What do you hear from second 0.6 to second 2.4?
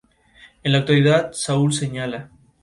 En la actualidad Saúl Señala.